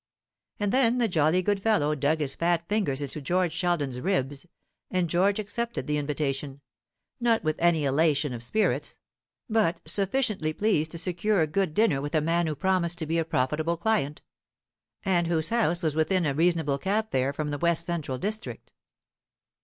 [0.59, 4.47] And then the jolly good fellow dug his fat fingers into George Sheldon's ribs,
[4.89, 6.61] and George accepted the invitation;
[7.19, 8.97] not with any elation of spirits,
[9.47, 13.19] but sufficiently pleased to secure a good dinner with a man who promised to be
[13.19, 14.23] a profitable client,
[15.05, 18.71] and whose house was within a reasonable cab fare from the west central district.